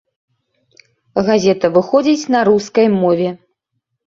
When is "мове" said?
3.01-3.29